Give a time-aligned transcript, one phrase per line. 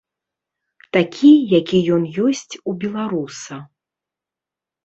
[0.97, 1.29] Такі,
[1.59, 3.55] які ён ёсць у беларуса.